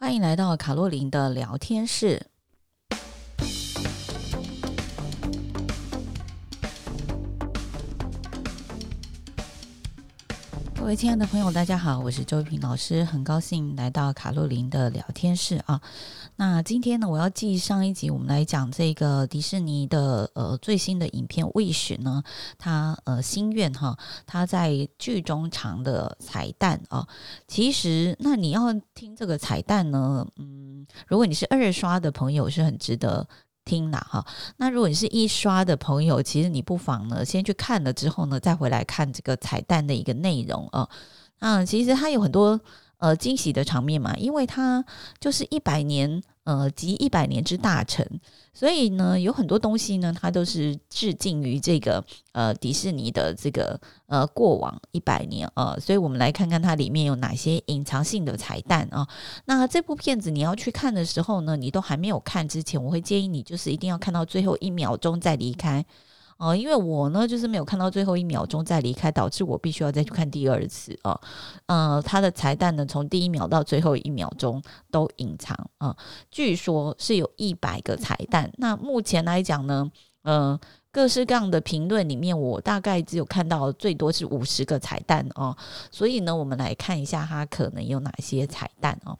[0.00, 2.29] 欢迎来到卡洛琳的聊天室。
[10.80, 15.80] 各位亲爱的朋友，大家好，我是周玉萍老师，很高兴来到卡洛琳的聊天室啊。
[16.36, 22.22] 那今天呢，我要继上一集我们来讲这个迪士尼的呃最新的影片《Wish》呢，
[22.58, 23.96] 它呃心愿哈，
[24.26, 27.06] 它在剧中藏的彩蛋啊。
[27.46, 33.28] 其实那你要听这个彩蛋呢，嗯，如果你是二刷的朋友，是很值得。
[33.70, 40.88] 听了哈，那如果你是一刷的朋友，其实你不妨呢先去看了之后呢，再回来看这个彩蛋的一个内容啊。
[41.38, 42.60] 啊，其实它有很多
[42.98, 44.84] 呃惊喜的场面嘛，因为它
[45.20, 46.20] 就是一百年。
[46.50, 48.04] 呃，集一百年之大成，
[48.52, 59.06] 所以呢，有很多东西呢，它都是致敬于这个呃迪士尼的这个呃过往一百年啊、呃，所以我们来看看它里面有哪些隐藏性的彩蛋啊。
[59.44, 65.86] 那这部片子你要去看的时候呢，你都还没有看之前，我会建议你就是一定要看到最后一秒钟再离开。
[66.40, 71.20] 哦，因为我呢就是没有看到最后一秒钟再离开，导致我必须要再去看第二次啊。
[71.66, 75.94] 呃，他的彩蛋呢，从第一秒到最后一秒钟都隐藏啊。
[76.30, 80.58] 据说是有一百个彩蛋，那目前来讲呢，呃，
[80.90, 85.54] 各式各样的评论里面，我大概只有看到最多是五十个彩蛋哦。
[85.90, 89.14] 所以呢，我们来看一下它可能有哪些彩蛋哦。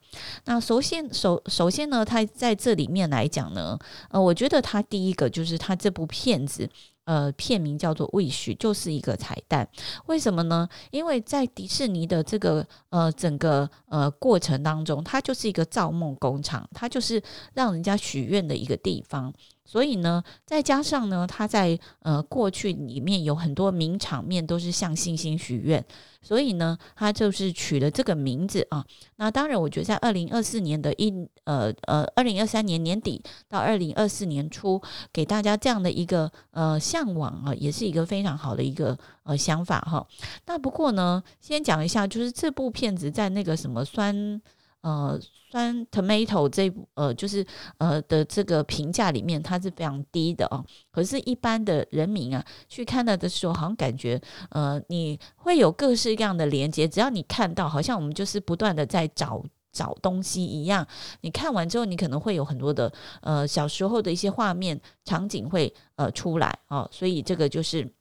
[0.46, 6.66] 那首先首首先呢，它在这里面来讲呢，呃，我觉得它第一个就是它这部片子。
[7.10, 9.68] 呃，片名叫做《未许》，就是一个彩蛋。
[10.06, 10.68] 为什么呢？
[10.92, 17.20] 因为在迪士尼的这个呃整个呃过程当中，它就是一个造梦工厂，它就是
[17.52, 19.34] 让人家许愿的一个地方。
[19.70, 25.84] 所以呢，再加上呢，他在呃过去里面有很多名场面都是向星星许愿，
[26.20, 28.84] 所以呢，他就是取了这个名字啊。
[29.14, 40.04] 那当然，我觉得在二零二四年的一呃呃二零二三年年底到二零二四年初，给大家这样的一个呃向往啊，也是一个非常好的一个呃想法哈。
[40.46, 44.42] 那不过呢，先讲一下，就是这部片子在那个什么酸。
[44.82, 45.20] 呃，
[45.50, 47.46] 酸 tomato 这呃就是
[47.76, 50.64] 呃的这个评价里面，它是非常低的哦。
[50.90, 56.88] 可是，一般的人民啊，去看到的时候，好像感觉呃，你会有各式各样的连接。
[56.88, 60.86] 只要你看到，好像我们就是不断的在找找东西一样。
[61.20, 62.90] 你看完之后，你可能会有很多的
[63.20, 66.88] 呃小时候的一些画面场景会呃出来哦。
[66.90, 67.92] 所以，这个就是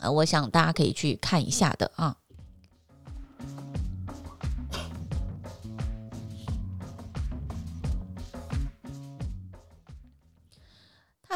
[0.00, 2.16] 呃，我想大家可以去看一下的啊。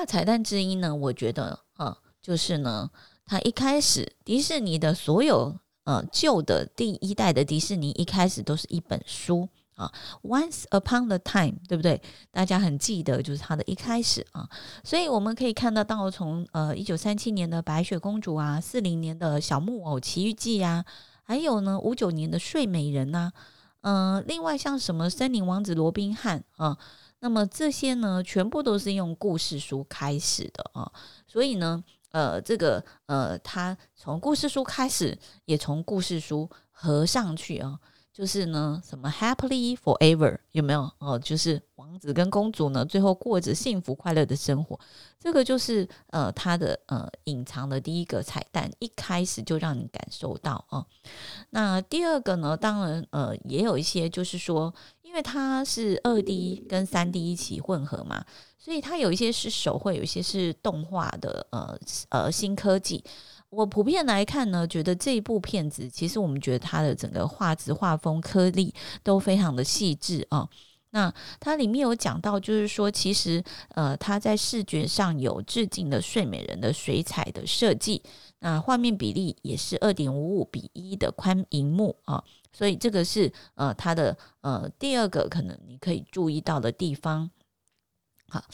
[0.01, 2.89] 那彩蛋之一呢，我觉得啊，就是呢，
[3.27, 9.93] 它一开始迪士尼的所有呃旧的第一代的迪士尼一开始都是一本书啊
[10.23, 12.01] ，Once Upon a Time，对不对？
[12.31, 14.49] 大家很记得就是它的一开始啊，
[14.85, 20.85] 所以我们可以看得到从呃一九三七年的白雪公主啊，四零年的小木偶奇遇记啊，
[21.25, 23.33] 还有呢五九年的睡美人呐、
[23.81, 26.79] 嗯、另外像什么森林王子罗宾汉啊。
[27.21, 30.91] 那么这些呢，全部都是用故事书开始的啊，
[31.27, 37.79] 所以呢，呃，这个呃，他从故事书开始，也从故事书合上去啊。
[38.11, 41.17] 就是呢，什么 happily forever 有没有哦？
[41.17, 44.77] 就是王子跟公主呢，最后过着幸福快乐的生活。
[45.21, 50.85] 这个就是呃，他的呃隐藏的第一个彩蛋，一开始就让你感受到啊。
[51.51, 54.75] 那第二个呢，当然呃，也有一些就是说，
[55.09, 58.23] 因为它是二 D 跟三 D 一起混合嘛，
[58.59, 61.79] 所以它有一些是手绘，有一些是动画的呃
[62.11, 63.03] 呃新科技。
[63.49, 70.47] 我普遍来看呢，觉得这一部片子，其实我们觉得它的整个画质、画风、颗粒都非常的细致啊。
[70.91, 78.03] 那它里面有讲到，就是说，其实呃，它在视觉上有致敬的睡美人的水彩的设计，
[78.41, 82.23] 那画面比例也是二点五五比一的宽荧幕啊，
[82.53, 87.31] 所以这个是呃它的呃第二个可能你可以注意到的地方。
[88.29, 88.45] 好。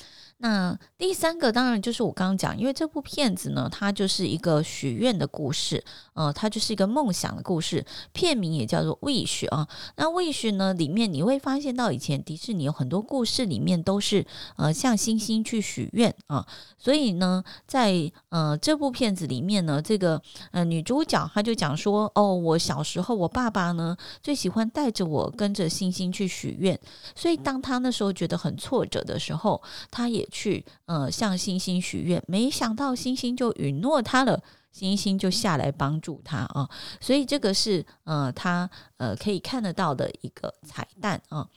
[0.45, 5.83] 那第三个当然就是我刚刚讲，因为这部片子呢，它就是一个许愿的故事，
[6.13, 7.83] 呃，它就是一个梦想的故事，
[8.13, 9.67] 片名也叫做 Wish 啊。
[9.97, 14.27] 那 Wish 呢，里面你会发现到以前迪士尼有很多故事里面都是
[14.57, 20.21] 呃向星星去许愿啊，所以呢，在呃这部片子里面呢，这个
[20.51, 26.79] 呃女主角她就讲说，哦，我小时候我爸爸呢最喜欢带着我跟着星星去许愿，
[27.17, 34.43] 所以当她那时候觉得很挫折的时候，她也去呃向星星许愿，没想到星星就允诺他了，
[34.73, 36.69] 星星就下来帮助他啊，
[37.01, 41.49] 所以这个是呃他呃可以看得到的一个彩蛋啊。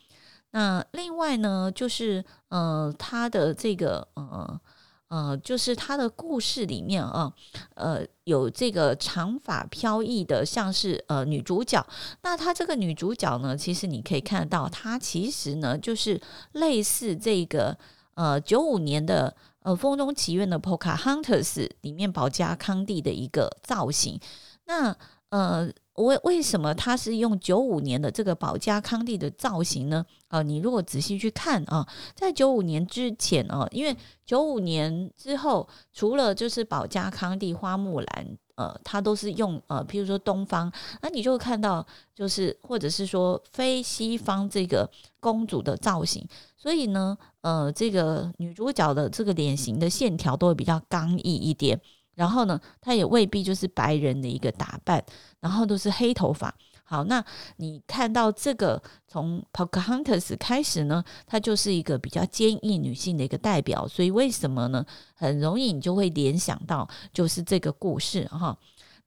[0.51, 4.61] 那另外呢，就是呃，他的这个呃
[5.09, 7.33] 呃，就是他的故事里面啊，
[7.75, 11.85] 呃，有这个长发飘逸的，像是呃女主角。
[12.21, 16.19] 那她这个女主角呢，其实你可以看得到，她其实呢，就是
[16.51, 17.77] 类似这个
[18.17, 24.19] 呃九五年的呃《风中奇缘》的 Pocahontas 里面保加康帝的一个造型。
[24.65, 24.93] 那
[25.29, 25.71] 呃。
[25.97, 30.05] 为为什么他是用九五年的这个保加康帝的造型呢？
[30.27, 31.83] 啊，你如果仔细去看啊，
[32.13, 40.71] 在九五年之前啊，因为九五年之后，除了就是保加康帝、花木兰，呃，他都是用呃，譬如说东方，
[41.01, 41.83] 那你就会看到
[42.13, 44.87] 就是或者是说非西方这个
[45.19, 46.23] 公主的造型，
[46.57, 51.79] 所以呢，呃，这个女主角的这个脸型的线条都会比较刚毅一点。
[52.15, 55.05] 然后呢，她也未必就是白人的一个打扮，
[55.39, 56.51] 然后都是黑头发。
[56.83, 57.23] 好，那
[57.57, 63.87] 你看到这个从 Pocahontas 开始呢，她就是一个比较坚毅女性的一个代表。
[63.87, 64.83] 所以为什么呢？
[65.13, 68.57] 很容易你就会联想到就是这个故事哈。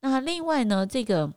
[0.03, 1.29] 那另外呢，这个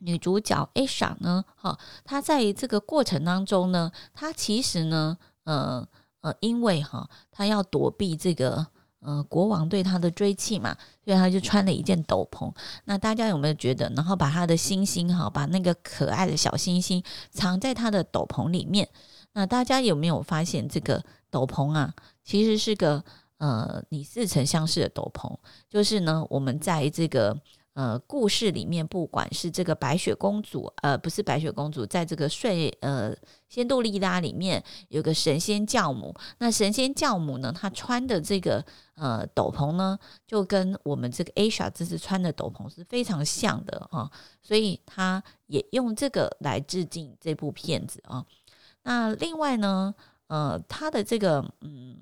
[0.00, 5.86] 女主角 Asha 呢，哈，她在这个过程当中呢，她其实呢，呃
[6.20, 8.66] 呃，因为哈，她要躲避这个。
[9.00, 12.52] 呃，国王对她的追击嘛，所以她就穿了一件斗篷。
[12.86, 13.88] 那大家有没有觉得？
[13.90, 17.00] 然后把她的星星哈，把那个可爱的小星星
[17.30, 18.88] 藏在她的斗篷里面。
[19.34, 21.00] 那大家有没有发现这个
[21.30, 21.94] 斗篷啊？
[22.24, 23.04] 其实是个
[23.38, 25.32] 呃，你似曾相识的斗篷。
[25.68, 27.38] 就是呢，我们在这个。
[27.76, 33.14] 呃，故事里面不管是这个白雪公主，呃，不是白雪公主，在这个睡呃
[33.50, 38.64] 仙度丽拉里面有个神仙教母，那神仙教母呢，她穿的这个
[38.94, 44.10] 呃斗篷呢，就跟我们这个 Asha 这次穿的斗篷是非常像的啊，
[44.42, 48.24] 所以她也用这个来致敬这部片子啊。
[48.84, 49.94] 那另外呢，
[50.28, 51.98] 呃，她的这个嗯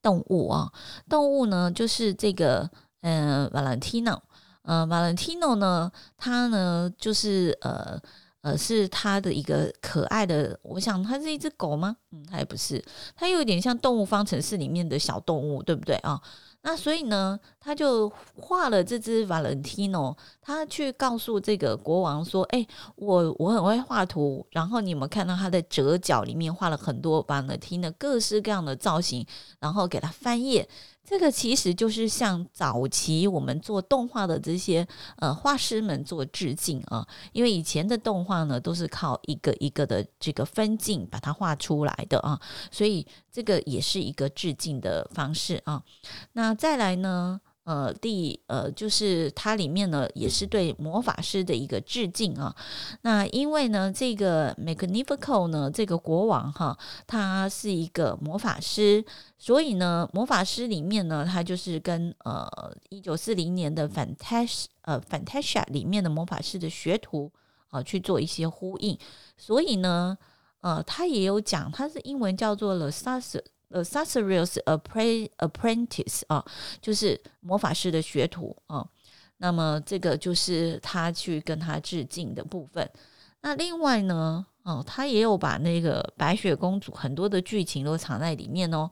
[0.00, 0.72] 动物啊，
[1.06, 2.70] 动物呢就是这个
[3.02, 4.20] 嗯 Valentino。
[4.68, 7.98] 嗯，Valentino 呢，他呢就是呃
[8.42, 11.96] 呃，是他的一个可爱的，我想它是一只狗吗？
[12.12, 12.84] 嗯，它也不是，
[13.16, 16.20] 他有点像动物方程式里面的小动物，对不对啊？
[16.60, 17.38] 那所以呢，
[17.68, 18.10] 他就
[18.40, 22.66] 画了这只 Valentino，他去告诉这个国王说：“哎，
[22.96, 29.26] 我我很会画图，然后你们看到他的折角里面画了很多 Valentino 各式各样的造型，
[29.60, 30.66] 然后给他翻页。”
[31.04, 34.86] 这个其实就是向早期我们做动画的这些
[35.16, 42.38] 呃画师们做致敬啊，因为以前的动画呢都是靠一个一个的这个分镜把它画出来的啊，
[42.70, 45.82] 所以这个也是一个致敬的方式啊。
[46.32, 47.40] 那再来呢？
[47.68, 52.56] 呃，第呃，就是它里面呢，也是对魔法师的一个致敬啊。
[53.02, 56.74] 那因为呢，这个 Magnifico 呢，这个国王哈，
[57.06, 59.04] 他是一个魔法师，
[59.36, 62.48] 所以呢，魔法师里面呢，他就是跟呃
[62.88, 67.30] 一九四零年的 Fantasia 呃 Fantasia 里面的魔法师的学徒
[67.68, 68.98] 啊去做一些呼应。
[69.36, 70.16] 所以呢，
[70.62, 73.44] 呃，他也有讲，他是英文叫做 The Sorcerer。
[73.68, 76.44] 呃，Sorcerer's Apprentice 啊，
[76.80, 78.86] 就是魔法师的学徒啊。
[79.38, 82.90] 那么这个就是他去跟他致敬的部分。
[83.42, 88.90] 那另外呢，哦，他也有把那个白雪公主很多的剧情都藏在里面哦。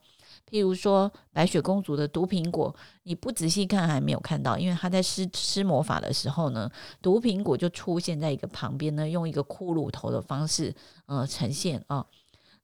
[0.49, 2.73] 譬如说白雪公主的毒苹果，
[3.03, 6.71] 你不仔细看还没有看到，因为他在施施魔法的时候呢，
[7.03, 10.73] 毒苹果就出现在一个旁边呢，用一个骷髅头的方式
[11.07, 12.07] 呃呈现啊。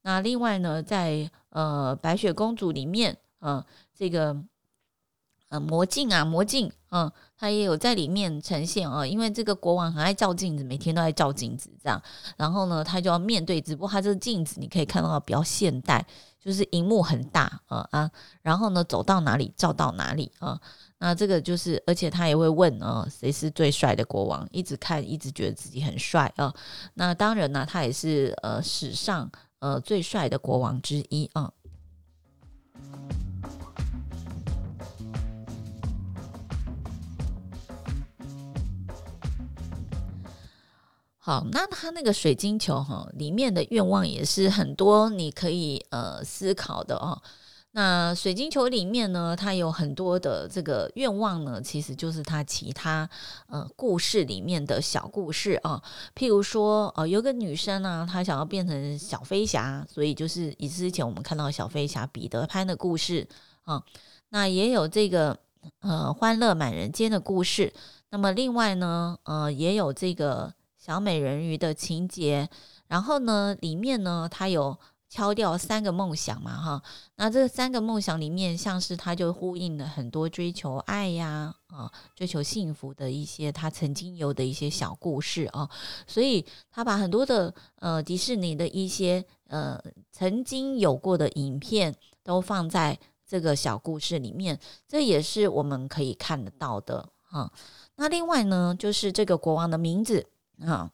[0.03, 4.37] 那另外呢，在呃白雪公主里面，嗯、这个
[5.49, 9.09] 呃魔镜啊魔镜，嗯、呃，它也有在里面呈现啊、呃。
[9.09, 12.03] 因为这个国王很爱照镜子，每天都爱照镜子这样。
[12.37, 16.05] 然后呢，他就要面对，只不过他这个镜子你可以看到比较现代，
[16.41, 18.11] 就是荧幕很大啊啊。
[18.43, 20.61] 然后呢，走到哪里照到哪里啊。
[20.99, 24.49] 那这个就是，而且他也会问啊，谁是最帅的国王？
[24.51, 26.53] 一直看，一直觉得自己很帅啊。
[26.95, 29.31] 那当然呢，他也是呃史上。
[29.63, 31.53] 呃，最帅的国王之一啊。
[41.17, 47.23] 好，那他那个水晶球哈，里面的愿望也是很多，你可以呃思考的哦。
[47.75, 53.09] 那水晶球里面呢，它有很多的这个愿望呢，其实就是它其他
[53.47, 55.83] 呃故事里面的小故事啊。
[56.15, 63.27] 譬如说，呃，有个女生呢，她想要变成小飞侠，所以就是以之前我们看到小飞侠彼得潘的故事
[63.65, 63.83] 啊。
[64.29, 65.39] 那也有这个
[65.81, 67.73] 呃欢乐满人间的故事。
[68.11, 72.51] 那么另外呢，呃，也有这个小美人鱼的情节。
[72.89, 74.79] 然后呢，里面呢，它有
[75.13, 76.83] 敲掉三个梦想嘛，哈。
[77.17, 85.69] 那这三个梦想里面，像是它就呼应了很多追求爱呀，啊，追求幸福的一些他曾经有的一些小故事啊。
[86.07, 89.79] 所以他把很多的呃迪士尼的一些呃
[90.11, 97.53] 曾经有过的影片都放在这个小故事里面，这也是我们可以看得到的哈。
[97.97, 100.27] 那另外呢，就是这个国王的名字
[100.65, 100.91] 啊，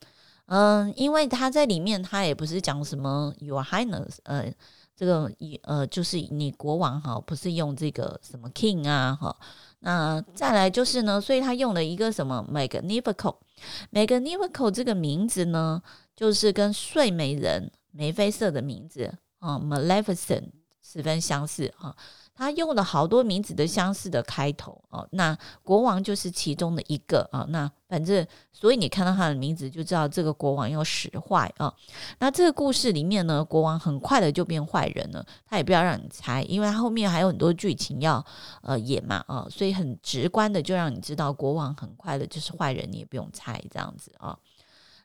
[0.48, 4.50] 嗯因为他在里面，他也不是讲什么 Your Highness，呃，
[4.96, 5.30] 这个
[5.62, 9.36] 呃，就是你国王哈，不是用这个什么 King 啊哈。
[9.80, 15.82] 那再来就是呢，所以他用了一个什么 Magnifico，Magnifico 这个名字呢，
[16.16, 20.48] 就是跟睡美人眉飞色的名字啊，Maleficent
[20.82, 21.94] 十分相似哈。
[22.38, 27.44] 他用了好多名字的相似的开头哦，那国王就是其中的一个啊。
[27.48, 31.74] 那反正，所以你看到他的名字就知道这个国王要使坏啊。
[32.20, 35.26] 那这个故事里面呢，国王很快的就变坏人了。
[35.44, 38.24] 他也不要让你猜，因为他后面还有很多剧情要
[38.62, 44.38] 呃演嘛啊，所以很直观的就让你知道国王很快的就是坏人，你也不用猜这样子啊。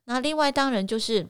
[0.05, 1.27] 那另外当然就是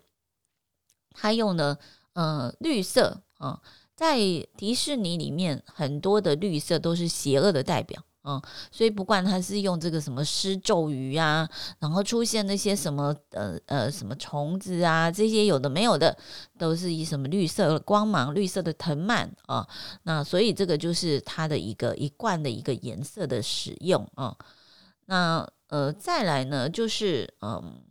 [1.13, 1.79] 他用的
[2.11, 3.61] 呃绿色啊。
[4.03, 4.19] 在
[4.57, 16.17] 迪士尼里面，很多的绿色都是邪恶的代表、嗯，所以不管他是用这个什么施咒语啊，然后出现那些什么呃呃什么虫子啊，这些有的没有的，
[16.59, 19.65] 都是以什么绿色光芒、绿色的藤蔓啊，
[20.03, 24.35] 那所以这个就是它的一个一贯的一个颜色的使用啊。
[25.05, 27.81] 那呃再来呢，就是嗯，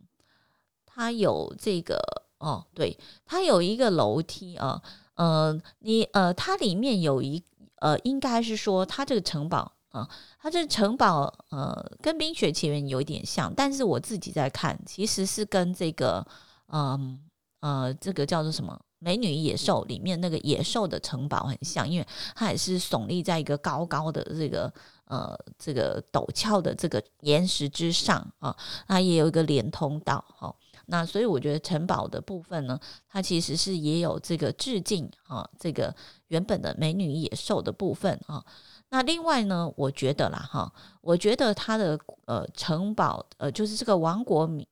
[0.85, 1.97] 它有这个
[2.37, 4.79] 哦，对，它有一个楼梯啊。
[5.15, 7.43] 呃你呃，它里面有一
[7.81, 10.09] 呃，应该是说它这个城堡啊、
[10.41, 16.25] 它这城堡呃，跟《冰雪奇缘》有一点像，但是我自己在看，其实是跟这个
[16.69, 17.19] 嗯
[17.59, 24.73] 呃，这个叫做什么《美女野兽》里面那个野兽的城堡很像，因为它也是耸立在一个高高的这个
[25.05, 28.55] 呃这个陡峭的这个岩石之上啊，
[28.87, 30.47] 它也有一个连通道哈。
[30.47, 30.55] 哦
[30.87, 35.95] 那所以我觉得城堡的部分呢，它其实是也有这个致敬啊，这个
[36.27, 38.43] 原本的美女野兽的部分啊。
[38.89, 40.71] 那另外呢，我觉得啦哈，
[41.01, 44.67] 我觉得它的呃城堡呃就是这个王国名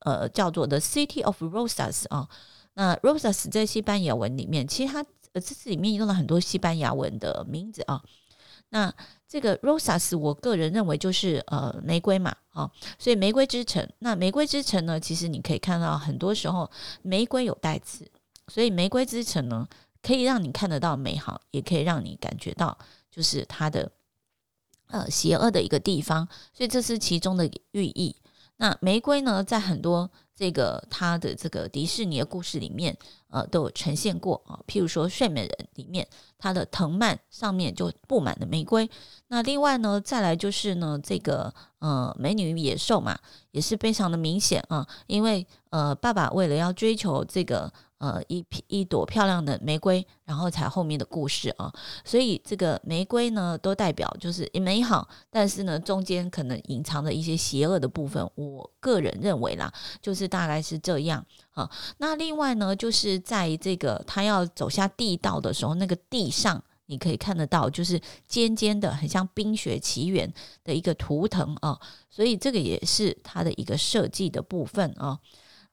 [0.00, 2.28] 呃叫做 The City of Rosas 啊。
[2.74, 8.02] 那 Rosas 在西班牙文里面，其实它呃这里面用了很多西班牙文的名字啊。
[8.70, 8.92] 那
[9.28, 13.88] 这个 Rosas，我个人认为就是呃玫瑰嘛，啊，所以玫瑰之城。
[14.00, 16.70] 那玫瑰之城呢，其实你可以看到很多时候
[17.02, 18.10] 玫瑰有带刺，
[18.48, 19.66] 所以玫瑰之城呢，
[20.02, 22.76] 可以让你看得到美好，也可以让你感觉到
[23.10, 23.90] 就是它的
[24.88, 28.16] 呃邪恶的一个地方，所以这是其中的寓意。
[28.58, 32.96] 那玫瑰呢，在很多这个它的这个迪士尼的故事里面，
[33.36, 34.58] 呃，都有呈现过啊。
[34.66, 36.06] 譬如说《睡美人》里面，
[36.38, 38.88] 它的藤蔓上面就布满了玫瑰。
[39.28, 43.18] 那另外呢，再来就是呢，这个呃，《美女与野兽》嘛，
[43.50, 47.70] 也是非常的明显啊，因为呃，爸爸为了要追求这个。
[47.98, 51.72] 呃，一一朵漂亮的玫瑰，然后才后面的故事啊。
[52.04, 58.28] 所以这个玫瑰呢，都代表就是美好，但是呢，中间可能隐藏着一些邪恶的部分。
[58.34, 59.72] 我个人认为啦，
[60.02, 61.70] 就是大概是这样啊。
[61.96, 67.98] 那另外呢，就是在这个他要走下地道的时候，那个地上你可以看得到，就是
[68.28, 70.28] 尖尖的，很像《冰雪奇缘》
[70.62, 71.80] 的一个图腾啊。
[72.10, 75.18] 所以这个也是它的一个设计的部分啊。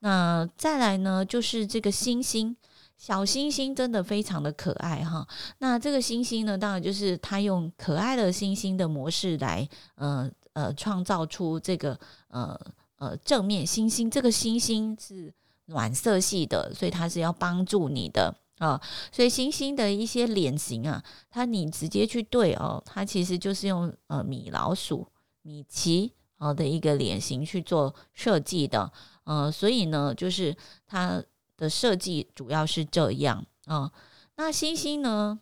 [0.04, 2.54] 那再来呢，就是这个星星，
[2.98, 5.26] 小星星真的非常的可爱哈。
[5.60, 12.60] 那这个星星呢，当然就是他用可爱的星星的模式来，呃呃，创造出这个呃
[12.98, 14.12] 呃正面星星。
[14.12, 15.34] 这个星星是
[15.68, 18.82] 暖色系的，所以它是要帮助你的啊。
[19.10, 25.08] 所以星星的一些脸型啊，它你直接去对哦，它其实就是用呃米老鼠、
[25.44, 28.92] 米奇啊的一个脸型去做设计的。
[29.26, 31.24] 呃，所以呢，就是它
[31.56, 33.92] 的设计主要是这样啊、
[34.36, 35.40] 那星星呢？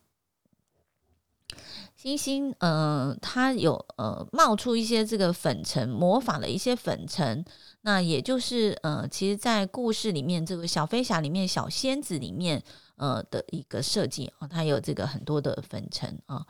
[1.96, 7.44] 星星呃，它有呃冒出一些这个粉尘，模仿了一些粉尘。
[7.82, 12.62] 那也就是呃，其实，在故事里面，这个小飞侠里面，小仙子里面
[12.98, 16.46] 呃的一个设计啊、它有这个很多的粉尘啊、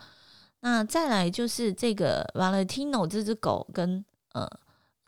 [0.59, 4.50] 那再来就是这个 Valentino 这只狗跟呃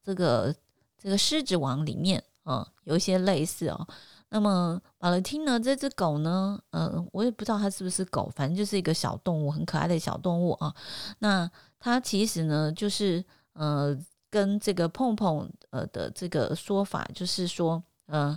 [0.02, 0.56] 这个。
[1.04, 3.88] 这个狮子王里面，啊、嗯，有一些类似哦。
[4.30, 10.74] 那么马勒汀呢，这只狗呢，嗯，我也不知道它是不是狗，反正就是一个小动物，很可爱的小动物啊。
[11.20, 11.48] 那
[11.80, 13.96] 它其实呢，就是呃，
[14.32, 18.36] 跟这个碰碰呃的这个说法，就是说，嗯、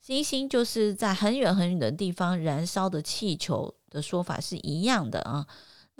[0.00, 5.46] 星星就是在很远很远的地方燃烧的气球的说法是一样的啊。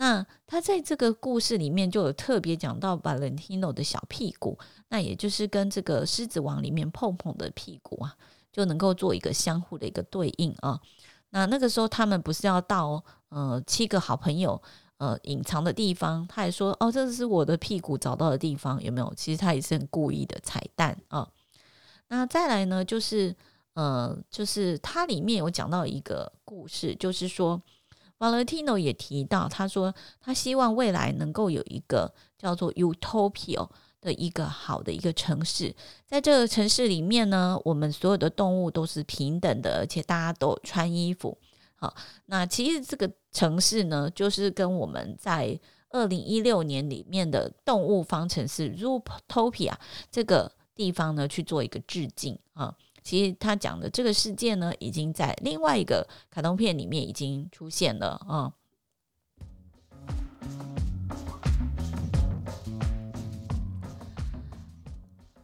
[0.01, 4.57] 那他在这个故事里面就有特别讲到 Valentino 的小屁股，
[4.89, 8.17] 那也就是跟这个狮子王里面碰碰的屁股啊，
[8.51, 10.81] 就能够做一个相互的一个对应啊。
[11.29, 14.59] 那那个时候他们不是要到呃七个好朋友
[14.97, 19.13] 呃隐藏的地方，他还说哦，这是我的屁股找到的地方，有没有？
[19.15, 21.29] 其实他也是很故意的彩蛋啊。
[22.07, 23.35] 那再来呢，就是
[23.75, 27.61] 呃，就是它里面有讲到一个故事，就是说。
[28.21, 33.67] Valentino 也提到，他说他希望未来能够有一个叫做 Utopia
[33.99, 35.75] 的一个好的一个城市，
[36.05, 41.35] 在这个城市里面呢，我们所有的动物都是平等的，而且大家都穿衣服。
[41.73, 41.95] 好，
[42.27, 45.59] 那其实这个城市呢，就是跟我们在
[45.89, 49.73] 二零一六年里面的动物方程式 Zootopia
[50.11, 52.75] 这个地方呢去做一个致敬啊。
[53.03, 58.53] 其实他讲的这个事件呢，已经在另外一个卡通片里面已经出现了啊。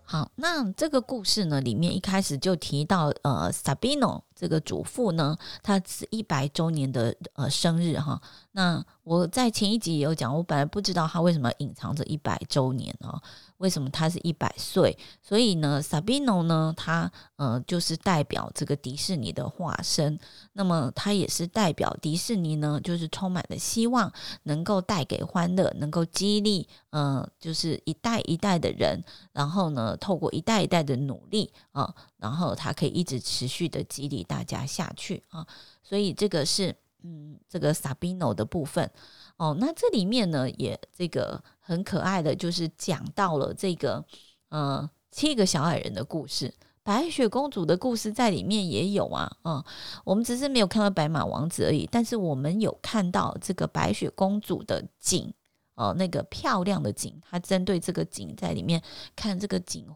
[0.10, 8.22] 好，那这个故事呢，里面一开始就提到，呃，Sabino 这个祖父呢，他是一百周年的呃生日哈。
[8.54, 13.22] 那我在前一集也有讲，我本来不知道他为什么隐藏着一百周年啊。
[13.56, 14.96] 为什么他是一百岁？
[15.22, 20.20] 所以呢，Sabino 呢，他呃就是代表这个迪士尼的化身。
[20.52, 24.12] 那么他也是代表迪士尼呢，就是充满了希望，
[24.44, 29.02] 能够带给欢乐，能够激励，呃，就是一代一代的人。
[29.32, 35.48] 然后呢，透过一代一代的努力啊，然后他可以一直持续的激励大家下去啊。
[35.82, 36.76] 所以这个是
[37.08, 38.92] 嗯，这个 Sabino 的部分。
[39.38, 44.04] 哦，那这里面呢，也这个很可爱的就是讲到了这个
[44.50, 49.64] 呃七个小矮人的故事，白雪公主的故事在里面也有啊，嗯，
[50.04, 55.34] 我们只是没有看到白马王子而已，但是我们有看到这个白雪公主的景
[55.76, 58.82] 哦，那个漂亮的景，她针对这个景在里面
[59.16, 59.88] 看这个景。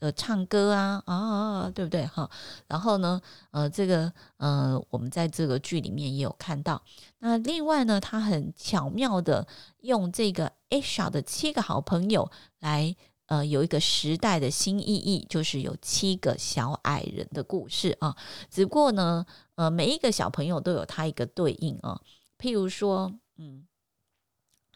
[0.00, 2.28] 呃，唱歌啊，啊，对不对哈？
[2.66, 6.82] 然后呢，呃，这个呃，我们在这个剧里面也有看到。
[7.18, 9.46] 那另外呢，他很巧妙的
[9.80, 18.16] 用这个艾莎的七个好朋友来，呃，有一个时代的新意义，就是有七个小矮人的故事啊。
[18.50, 22.00] 只不过呢，呃，每一个小朋友都有他一个对应啊。
[22.38, 23.66] 譬如说，嗯，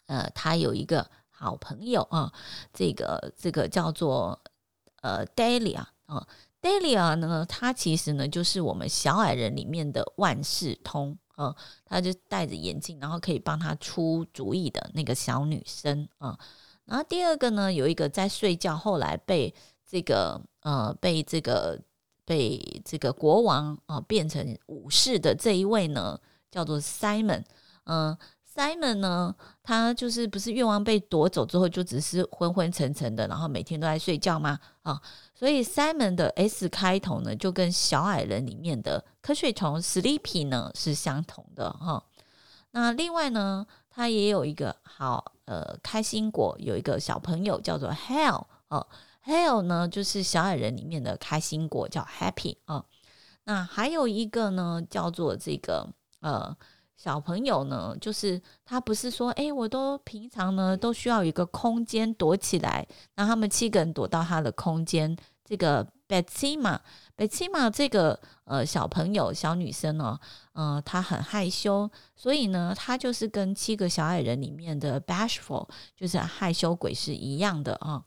[0.04, 2.30] 呃，他有一个好朋友啊，
[2.74, 4.38] 这个这个叫做。
[5.04, 6.26] 呃，Delia 啊
[6.62, 16.38] ，Delia 呢，他其实呢就是我们小矮人里面的万事通啊，他就戴着眼镜，然后可以帮他出主意的那个小女生啊。
[16.86, 19.54] 然后第二个呢，有一个在睡觉，后来被
[19.86, 21.78] 这个呃被这个
[22.24, 26.18] 被这个国王啊变成武士的这一位呢，
[26.50, 27.44] 叫做 Simon，
[27.84, 28.16] 嗯、
[28.54, 34.56] Simon 呢，他就是不是愿望被夺走之后就只是昏昏沉沉的，然后每天都在睡觉吗？
[34.82, 35.00] 啊，
[35.34, 42.04] 所以 Simon 的 S 开头呢，就跟小矮人里面的瞌睡虫 Sleepy 呢是相同的哈。
[42.70, 48.86] 那另外呢，他也有一个好呃开心果，有一个小朋友叫做 Hale 哦
[49.24, 52.84] ，Hale 呢就是小矮人里面的开心果叫 Happy 啊。
[53.42, 55.88] 那还有一个呢叫做这个
[56.20, 56.56] 呃。
[57.04, 65.14] 小朋友呢，就是他不是说，诶，我都平常呢都需要一个空间躲起来，让他们七个人躲到他的空间。
[65.44, 66.80] 这个 Betsy 嘛
[67.14, 70.18] ，Betsy 嘛，这个呃小朋友小女生呢，
[70.54, 78.02] 呃，她很害羞，所以呢，她就是跟七个小矮人里面的 Bashful，就是害羞鬼是一样的啊。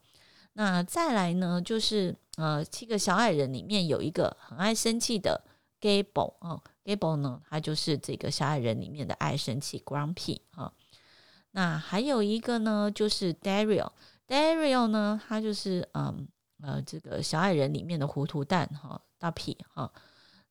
[0.54, 5.44] 那再来呢，就是呃七个小矮人里面有一个很爱生气的
[5.80, 6.60] Gable 啊。
[6.88, 10.72] Gable 呢，他就是这个小矮人里面的爱生气 Grumpy 哈。
[11.50, 13.90] 那还有一个呢，就是 Daryl。
[14.26, 16.26] Daryl 呢，他就是嗯
[16.62, 19.92] 呃这个小矮人里面的糊涂蛋哈，大屁哈。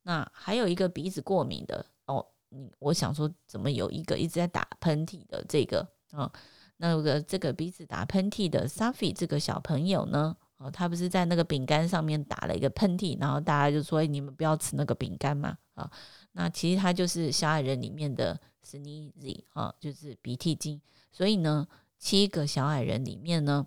[0.03, 6.31] 那还有一个鼻子过敏的哦，你我想说，怎么有一个一直在打喷嚏的这个啊？
[6.77, 10.37] 那个这个鼻子打喷嚏的 Sophie 这个小朋友呢？
[10.57, 15.91] 哦，他不是在那个饼干上面打了一个喷嚏，然后大家就说：“你们不要吃那个饼干嘛。”啊。
[16.39, 20.79] 那其实他就是小矮人里面的 Sneezy 啊，就是鼻涕精。
[21.11, 23.65] 所以呢，七个小矮人里面呢，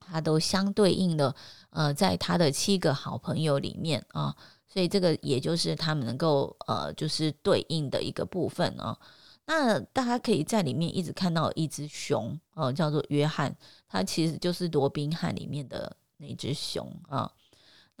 [0.00, 1.32] 他都相对应的
[1.70, 4.34] 呃，在他的七个好朋友里面啊，
[4.66, 8.98] 所以这个也就是他们能够呃，就是对应的一个部分啊。
[9.46, 13.56] 那大家可以在里面一直看到一只熊哦、啊，叫做约翰，
[13.88, 17.32] 他其实就是罗宾汉里面的那只熊啊。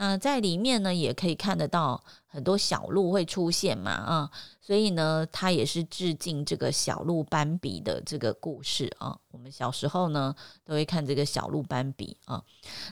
[0.00, 4.30] 那在里面呢，也可以看得到很多小鹿会出现嘛，啊，
[4.60, 9.18] 所以呢，它也是致敬这个小鹿斑比的这个故事啊。
[9.32, 10.32] 我们小时候呢，
[10.64, 12.40] 都会看这个小鹿斑比啊。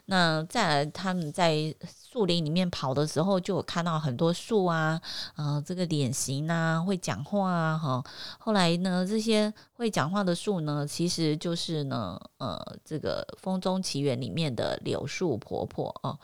[0.07, 1.73] 那再来，他们在
[2.11, 5.01] 树林里面跑的时候，就有看到很多树啊，
[5.37, 8.05] 啊，这个脸型啊，会讲话啊，哈。
[8.41, 16.19] 后来呢，这些会讲话的树呢，其实就是呢，呃，这个《风中奇缘》里面的柳树婆婆啊。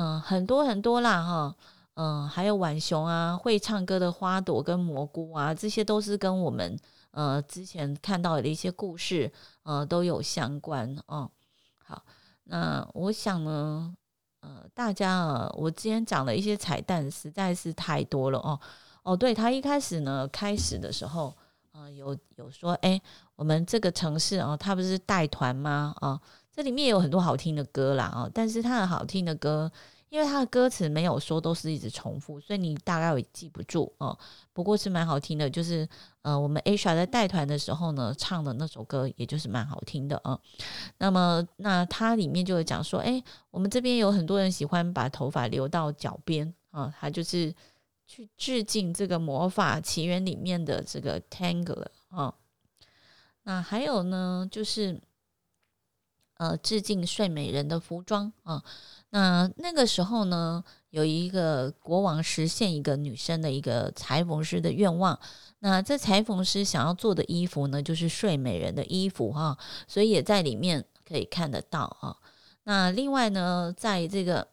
[0.00, 1.56] 嗯，很多很多啦，哈，
[1.94, 6.78] 嗯，还有浣熊啊，会唱歌的花朵跟蘑菇啊，这些都是跟我们
[7.10, 9.28] 呃之前看到的一些故事
[9.64, 11.28] 呃都有相关哦。
[11.84, 12.00] 好，
[12.44, 13.92] 那我想呢，
[14.38, 18.60] 呃，大家啊，我之前讲的一些彩蛋，实在是太多了哦。
[19.02, 21.34] 哦，对，他一开始呢，开始的时候，
[21.72, 23.02] 呃，有有说，哎，
[23.34, 25.92] 我们这个城市啊，他不是带团吗？
[26.00, 26.20] 啊。
[26.58, 29.70] 这里面也有很多好听的歌啦啊，但是它的好听的歌，
[30.08, 34.18] 因为它的歌词没有说都是一直重复，所以你大概也记不住哦。
[34.52, 35.88] 不过是蛮好听的，就是
[36.22, 40.36] 呃，我们 Asia 在带团的时候呢，唱的那首歌，也就是蛮好听的啊。
[40.98, 47.54] 那么那它里面就会讲说，诶，我们这边有很多人喜欢把头发留到脚边啊，它就是
[48.04, 52.34] 去致敬这个《魔法奇缘》里面的这个 Tangler 啊。
[53.44, 55.00] 那还有呢，就是。
[56.38, 58.62] 呃，致敬睡美人的服装啊。
[59.10, 65.18] 那那个时候呢，有一个国王实现一个女生的一个裁缝师的愿望。
[65.58, 72.16] 那这裁缝师想要做的衣服呢，就是睡美人的衣服哈、啊，所以也在里面可以看得到啊。
[72.64, 74.46] 那另外呢，在这个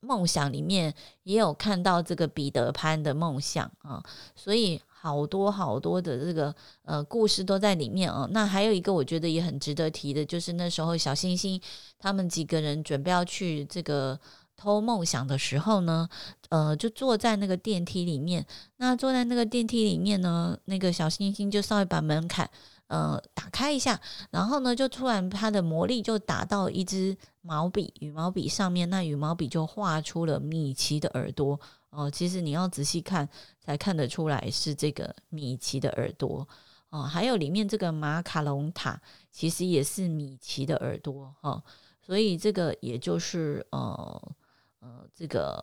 [0.00, 4.02] 梦想里面也有看到这个彼得潘的梦想啊，
[4.34, 4.80] 所以。
[5.00, 8.28] 好多好多的这个呃故事都在里面哦。
[8.32, 11.60] 那还有一个我觉得也很值得提的，就是那时候小星星
[11.98, 14.18] 他们几个人准备要去这个
[14.56, 16.08] 偷梦想的时候呢，
[16.48, 18.44] 呃，就坐在那个电梯里面。
[18.78, 22.50] 那坐在那个电梯里面呢，那个小星星就稍微把门槛
[22.88, 31.60] 呃打开一下，然后呢，就突然他的魔力就打到一支毛笔羽毛笔上面，那羽毛笔就画出了米奇的耳朵。
[31.90, 33.26] 哦，其实你要仔细看
[33.58, 36.46] 才看得出来是这个米奇的耳朵
[36.90, 41.62] 哦，还有里面这个马卡龙塔其实也是米奇的耳朵哈、哦，
[42.00, 44.34] 所以这个也就是呃
[44.80, 45.58] 呃，这个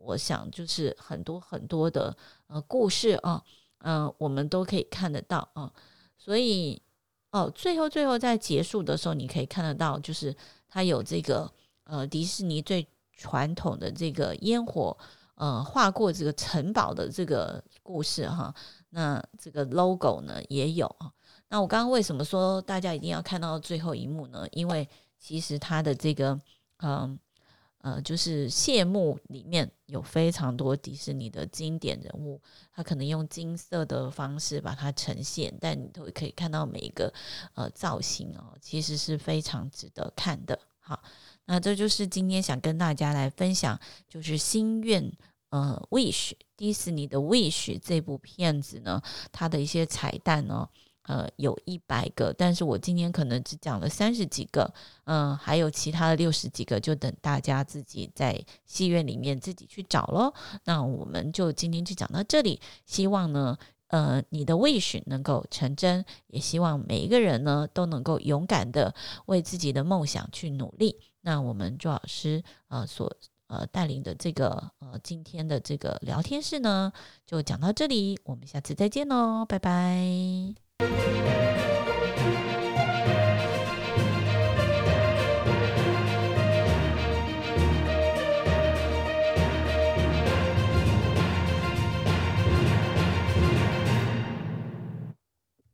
[0.00, 2.16] 我想就是很多很多的
[2.48, 3.42] 呃故事啊，
[3.78, 5.72] 嗯、我们都可以看得到啊，
[6.18, 6.82] 所以
[7.30, 10.36] 哦，最后最后在结束的时候，你可以看得到，就是
[10.68, 11.50] 它有这个
[11.84, 14.98] 呃迪士尼最传统的这个烟火。
[15.34, 18.54] 呃，画过这个城堡的这个故事哈，
[18.90, 20.94] 那这个 logo 呢也有。
[21.48, 24.46] 那我刚刚为什么说大家一定要看到最后一幕呢？
[24.52, 26.40] 因为其实它的这个，
[26.78, 27.18] 嗯
[27.78, 32.40] 呃，就是谢幕里面有非常多迪士尼的经典人物，
[32.72, 37.12] 它可能用金色的方式把它呈现，但你都可以看到每一个
[37.54, 40.56] 呃造型哦，其实是非常值得看的。
[40.78, 41.02] 好，
[41.52, 45.12] 那这就是今天想跟大家来分享，就是心愿。
[45.50, 50.66] 呃，Wish 迪士尼的 Wish 这部片子呢，它的一些彩蛋呢，
[51.02, 54.72] 呃，有一百个，但是我今天可能只讲了三十几个，
[55.04, 60.32] 嗯、还有其他的六十几个，就等大家自己在戏院里面自己去找喽。
[60.64, 68.94] 那我们就今天就讲到这里，希望呢，呃，你的 Wish 能够成真，也希望每一个人呢都能够勇敢的
[69.26, 70.98] 为自己的梦想去努力。
[71.22, 73.10] 那我们朱老师呃所。
[73.48, 76.90] 呃，带领的这个呃，今天的这个聊天室呢，
[77.26, 81.41] 就讲到这里，我们下次再见喽，拜拜。